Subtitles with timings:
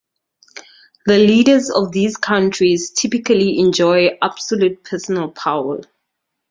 [1.05, 5.81] The leaders of these countries typically enjoy absolute personal power.